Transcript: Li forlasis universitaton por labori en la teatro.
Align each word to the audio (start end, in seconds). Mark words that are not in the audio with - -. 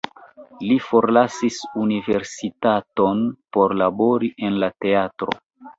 Li 0.69 0.77
forlasis 0.85 1.59
universitaton 1.83 3.23
por 3.59 3.79
labori 3.85 4.35
en 4.51 4.63
la 4.67 4.77
teatro. 4.87 5.43